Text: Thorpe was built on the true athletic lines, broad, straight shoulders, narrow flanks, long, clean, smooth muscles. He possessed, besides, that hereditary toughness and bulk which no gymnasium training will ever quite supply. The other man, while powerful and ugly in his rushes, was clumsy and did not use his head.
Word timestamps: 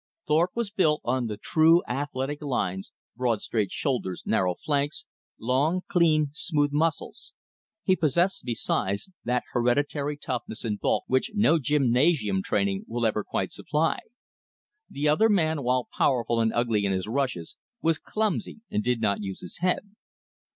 Thorpe 0.25 0.55
was 0.55 0.71
built 0.71 1.01
on 1.03 1.27
the 1.27 1.37
true 1.37 1.83
athletic 1.87 2.41
lines, 2.41 2.91
broad, 3.15 3.39
straight 3.39 3.69
shoulders, 3.71 4.23
narrow 4.25 4.55
flanks, 4.55 5.05
long, 5.39 5.81
clean, 5.87 6.31
smooth 6.33 6.71
muscles. 6.73 7.33
He 7.83 7.95
possessed, 7.95 8.43
besides, 8.43 9.11
that 9.25 9.43
hereditary 9.51 10.17
toughness 10.17 10.65
and 10.65 10.79
bulk 10.79 11.03
which 11.05 11.29
no 11.35 11.59
gymnasium 11.59 12.41
training 12.41 12.85
will 12.87 13.05
ever 13.05 13.23
quite 13.23 13.51
supply. 13.51 13.99
The 14.89 15.07
other 15.07 15.29
man, 15.29 15.61
while 15.61 15.87
powerful 15.95 16.39
and 16.41 16.51
ugly 16.51 16.83
in 16.83 16.91
his 16.91 17.07
rushes, 17.07 17.55
was 17.83 17.99
clumsy 17.99 18.61
and 18.71 18.83
did 18.83 19.01
not 19.01 19.21
use 19.21 19.41
his 19.41 19.59
head. 19.59 19.91